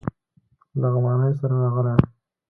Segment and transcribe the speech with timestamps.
[0.81, 2.01] لغمانی سره راغلی یم.